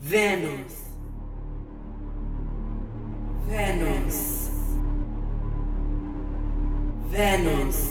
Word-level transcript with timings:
Vênus. 0.00 0.72
Vênus. 3.48 4.48
Vênus. 7.10 7.82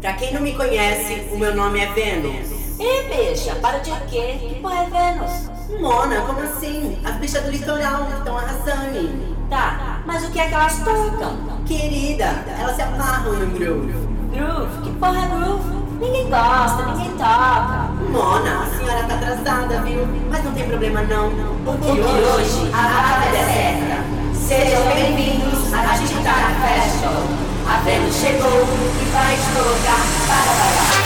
Pra 0.00 0.14
quem 0.14 0.32
não 0.32 0.40
me 0.40 0.54
conhece, 0.54 1.28
o 1.34 1.38
meu 1.38 1.54
nome 1.54 1.78
é 1.78 1.92
Vênus. 1.92 2.80
Ê, 2.80 3.02
beija. 3.02 3.54
para 3.56 3.78
de 3.80 3.90
quê? 4.08 4.38
Que 4.40 4.60
porra 4.62 4.84
é 4.84 4.86
Vênus? 4.88 5.78
Mona, 5.80 6.22
como 6.22 6.40
assim? 6.40 6.98
As 7.04 7.16
bichas 7.16 7.44
do 7.44 7.50
litoral 7.50 8.08
estão 8.16 8.38
arrasando. 8.38 9.36
Tá, 9.50 10.02
mas 10.06 10.24
o 10.26 10.30
que 10.30 10.40
é 10.40 10.48
que 10.48 10.54
elas 10.54 10.78
tocam? 10.82 11.36
Querida, 11.66 12.24
elas 12.58 12.76
se 12.76 12.82
amarram 12.82 13.34
no 13.34 13.58
groove. 13.58 13.92
Groove? 14.32 14.82
Que 14.84 14.90
porra 14.98 15.18
é 15.24 15.28
groove? 15.28 16.00
Ninguém 16.00 16.30
gosta, 16.30 16.86
ninguém 16.94 17.10
toca. 17.12 17.79
Mona, 18.10 18.64
a 18.64 18.76
senhora 18.76 19.04
tá 19.06 19.14
atrasada, 19.14 19.82
viu? 19.82 20.04
Mas 20.30 20.42
não 20.44 20.52
tem 20.52 20.64
problema 20.66 21.00
não. 21.02 21.30
Porque 21.64 21.90
hoje 22.00 22.68
a 22.74 22.82
data 23.22 23.36
é 23.36 23.44
certa. 23.54 24.02
Sejam 24.34 24.82
bem-vindos 24.94 25.72
à 25.72 25.94
Digital 25.94 26.34
Fashion. 26.60 27.20
A 27.68 27.76
Vênus 27.84 28.12
chegou 28.16 28.66
e 29.00 29.04
vai 29.12 29.36
te 29.36 29.50
colocar 29.52 30.02
para 30.26 30.52
bailar. 30.52 30.99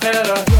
better. 0.00 0.55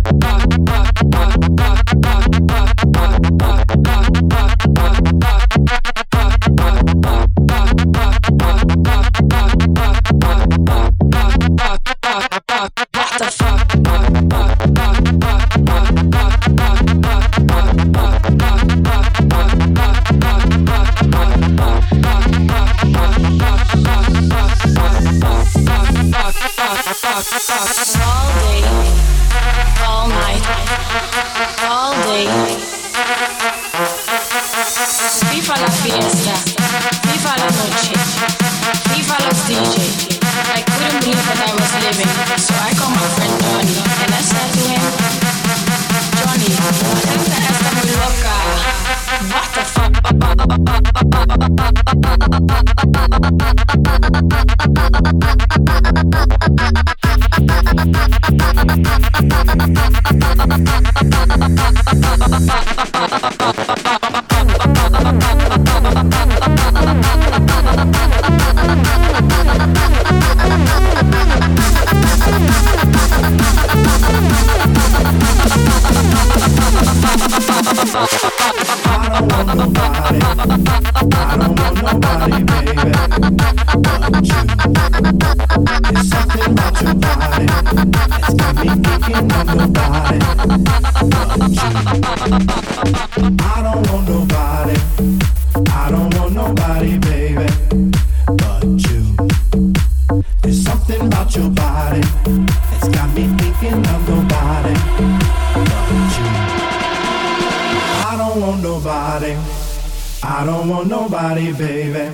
baby, 111.47 112.13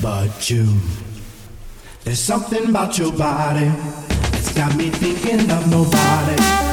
but 0.00 0.48
you. 0.48 0.78
There's 2.04 2.20
something 2.20 2.68
about 2.68 2.96
your 2.98 3.12
body 3.12 3.66
that's 4.30 4.54
got 4.54 4.76
me 4.76 4.90
thinking 4.90 5.50
of 5.50 5.68
nobody. 5.68 6.65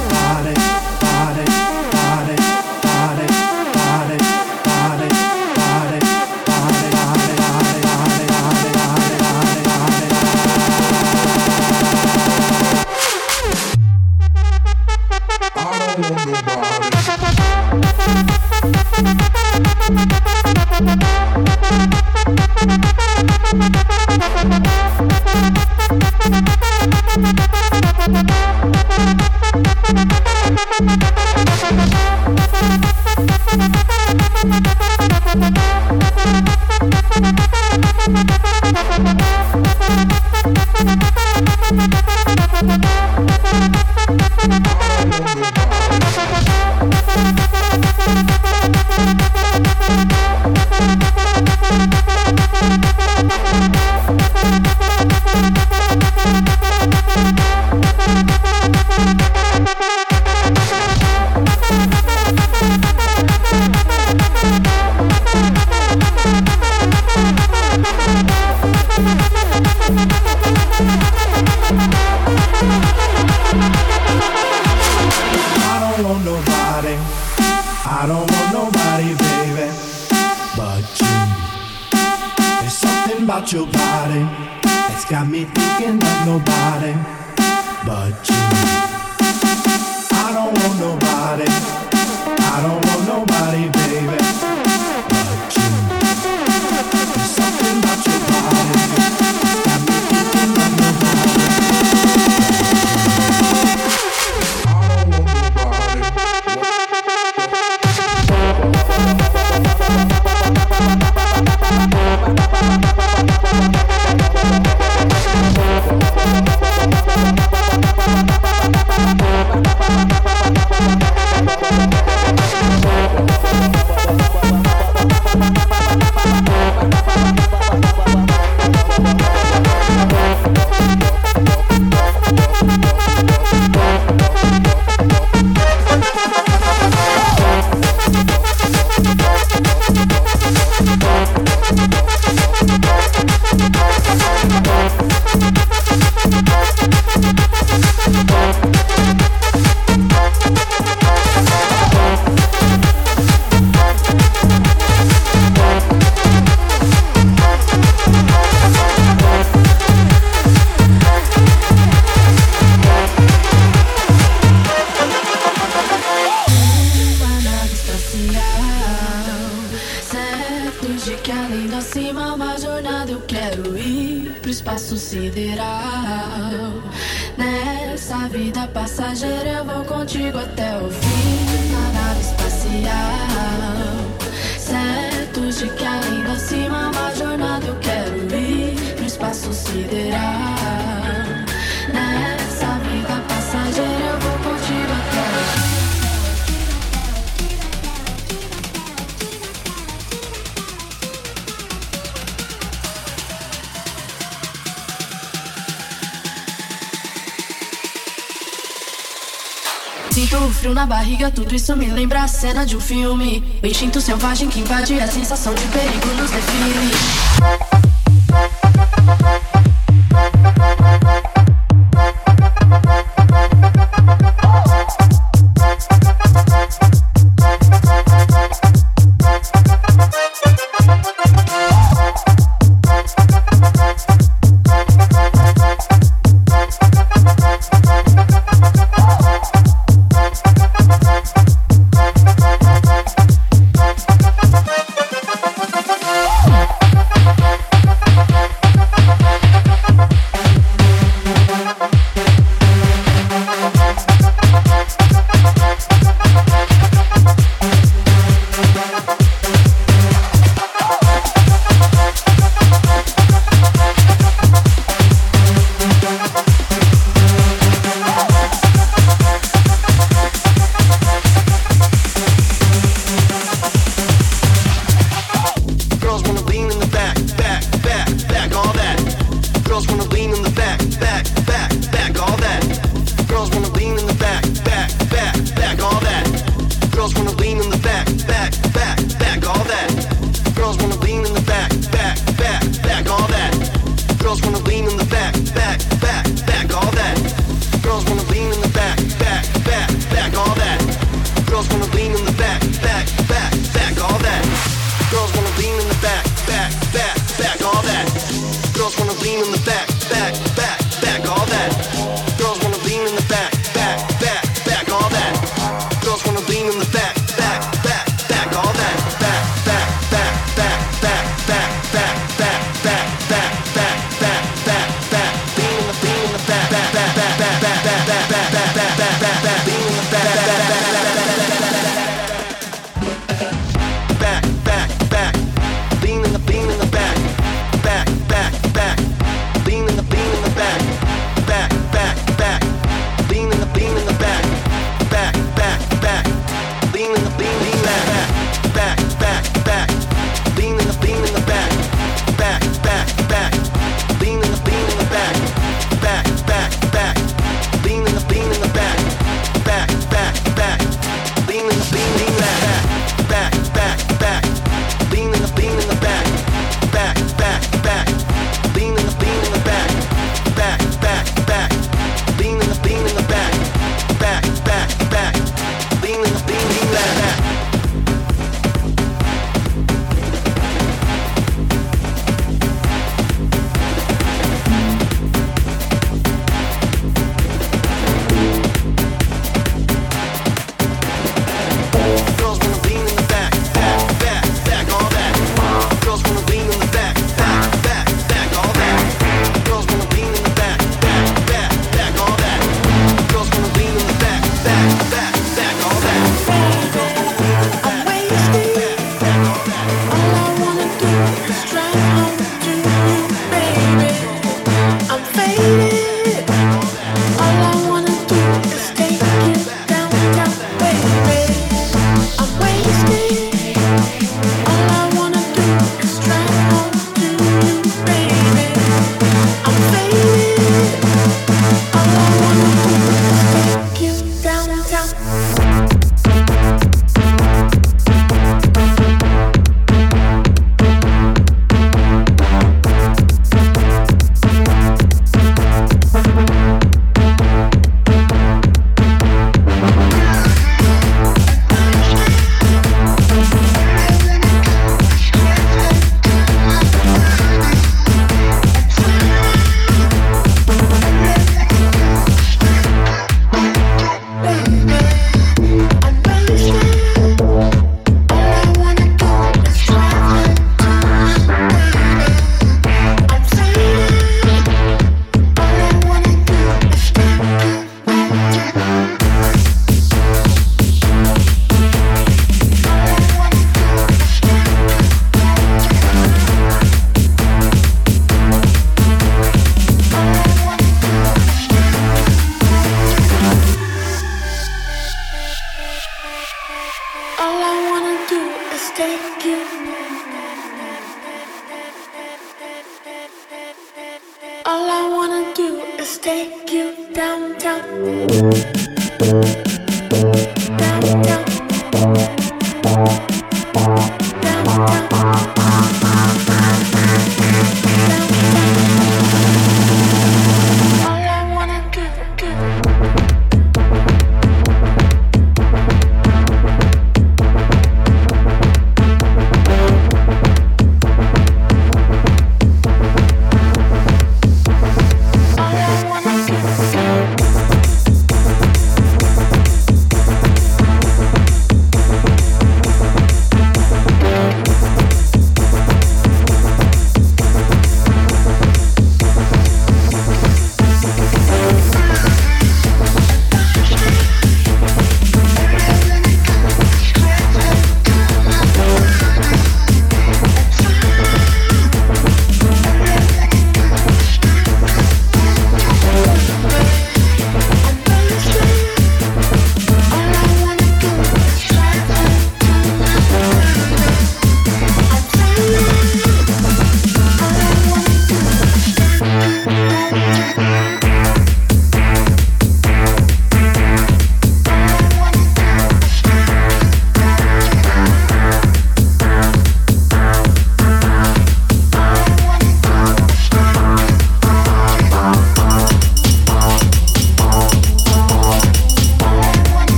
Sinto 210.13 210.37
o 210.37 210.47
frio 210.53 210.75
na 210.75 210.85
barriga, 210.85 211.31
tudo 211.31 211.55
isso 211.55 211.75
me 211.75 211.87
lembra 211.89 212.21
a 212.21 212.27
cena 212.27 212.67
de 212.67 212.77
um 212.77 212.79
filme. 212.79 213.43
O 213.63 213.65
instinto 213.65 213.99
selvagem 213.99 214.47
que 214.47 214.59
invade 214.59 214.93
a 214.99 215.07
sensação 215.07 215.55
de 215.55 215.65
perigo 215.69 216.07
nos 216.21 216.29
define. 216.29 217.62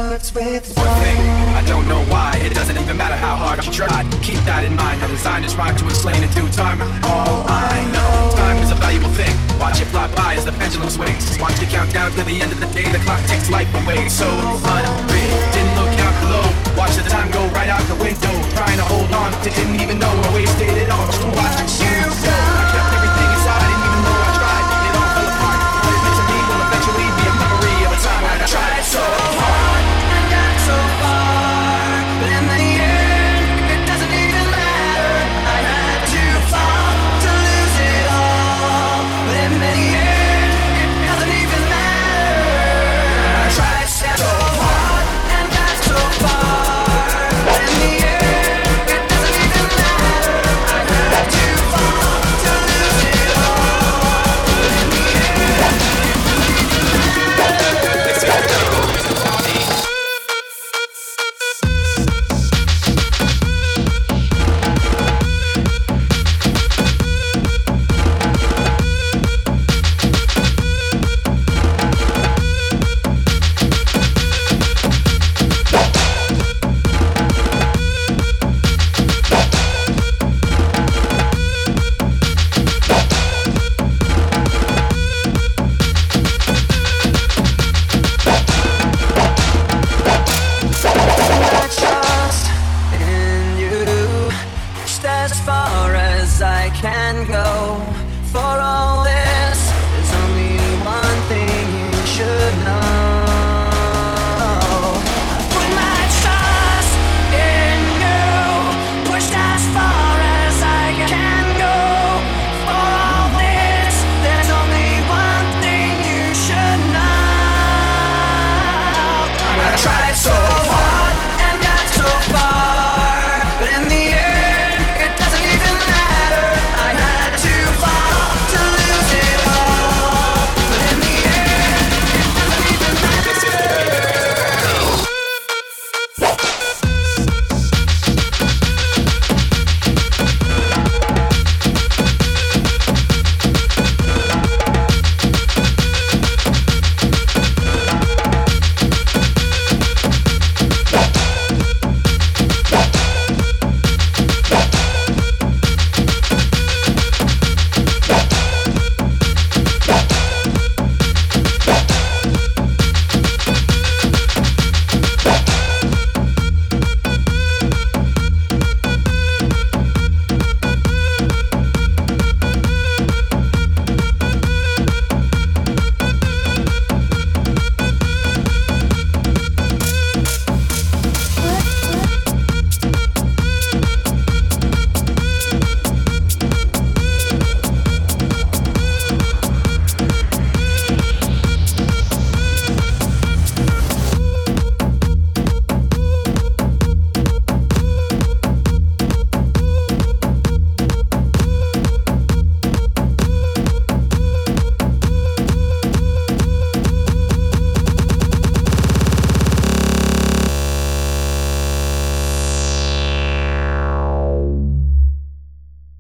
starts 0.10 0.34
with 0.34 0.66
one 0.78 0.88
thing. 1.05 1.22
I 1.53 1.62
don't 1.70 1.86
know 1.88 2.01
why. 2.10 2.34
It 2.41 2.55
doesn't 2.57 2.74
even 2.76 2.97
matter 2.97 3.14
how 3.16 3.36
hard 3.38 3.62
you 3.64 3.70
try. 3.72 4.01
Keep 4.26 4.41
that 4.49 4.66
in 4.66 4.74
mind. 4.76 4.97
I 5.05 5.07
designed 5.14 5.45
this 5.45 5.53
rhyme 5.53 5.78
to 5.78 5.86
explain 5.86 6.24
in 6.26 6.30
due 6.34 6.49
time. 6.49 6.82
All 7.05 7.45
I 7.45 7.78
know, 7.93 8.14
time 8.34 8.57
is 8.66 8.72
a 8.74 8.78
valuable 8.82 9.14
thing. 9.14 9.30
Watch 9.62 9.82
it 9.82 9.89
fly 9.93 10.10
by 10.18 10.34
as 10.36 10.45
the 10.49 10.53
pendulum 10.57 10.89
swings. 10.89 11.24
Watch 11.38 11.62
it 11.62 11.70
count 11.70 11.93
down 11.93 12.10
to 12.18 12.24
the 12.26 12.41
end 12.41 12.49
of 12.51 12.57
the 12.60 12.66
day. 12.74 12.89
The 12.89 12.97
clock 13.05 13.22
takes 13.30 13.49
life 13.53 13.70
away. 13.86 14.10
So 14.10 14.26
unreal. 14.26 15.36
Didn't 15.53 15.76
look 15.78 15.93
out 16.01 16.16
below. 16.26 16.45
Watch 16.74 16.97
the 16.97 17.05
time 17.05 17.30
go 17.30 17.45
right 17.53 17.70
out 17.70 17.86
the 17.86 17.97
window. 18.01 18.34
Trying 18.57 18.82
to 18.82 18.88
hold 18.89 19.14
on 19.14 19.30
to 19.45 19.49
didn't 19.53 19.78
even 19.78 19.99
know 20.01 20.10
I 20.10 20.28
wasted 20.34 20.74
it 20.74 20.89
all. 20.89 21.05
Just 21.14 21.22
to 21.22 21.30
watch 21.38 21.70
you 21.86 21.97
go. 22.26 22.34
I 22.34 22.64
kept 22.74 22.89
everything 22.97 23.30
inside. 23.30 23.62
didn't 23.62 23.78
even 23.86 23.99
know 24.10 24.18
I 24.18 24.30
tried. 24.41 24.64
It 24.74 24.91
all 24.97 25.10
fell 25.14 25.30
apart. 25.38 25.60
me 25.86 26.38
will 26.49 26.62
eventually 26.66 27.07
be 27.14 27.24
a 27.30 27.34
memory 27.45 27.74
of 27.86 27.91
a 27.93 27.99
time 28.01 28.22
when 28.26 28.34
I 28.41 28.45
tried 28.49 28.88
so 28.89 29.19